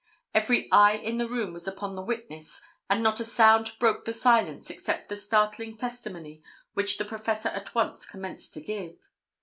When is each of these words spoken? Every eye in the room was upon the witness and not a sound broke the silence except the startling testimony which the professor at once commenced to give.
Every 0.33 0.67
eye 0.71 0.93
in 0.95 1.19
the 1.19 1.27
room 1.27 1.53
was 1.53 1.67
upon 1.67 1.93
the 1.95 2.01
witness 2.01 2.59
and 2.89 3.03
not 3.03 3.19
a 3.19 3.23
sound 3.23 3.73
broke 3.79 4.05
the 4.05 4.13
silence 4.13 4.71
except 4.71 5.09
the 5.09 5.15
startling 5.15 5.77
testimony 5.77 6.41
which 6.73 6.97
the 6.97 7.05
professor 7.05 7.49
at 7.49 7.75
once 7.75 8.07
commenced 8.07 8.55
to 8.55 8.61
give. 8.61 9.11